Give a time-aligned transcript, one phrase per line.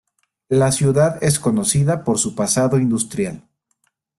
[0.49, 3.47] La ciudad es conocida por su pasado industrial.